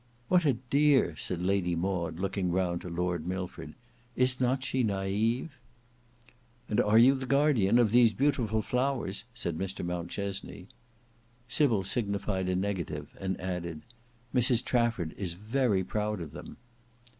[0.29, 3.75] "What a dear!" said Lady Maud looking round to Lord Milford.
[4.15, 5.59] "Is not she naive?"
[6.67, 10.69] "And are you the guardian of these beautiful flowers?" said Mr Mountchesney.
[11.47, 13.83] Sybil signified a negative, and added
[14.33, 16.57] "Mrs Trafford is very proud of them."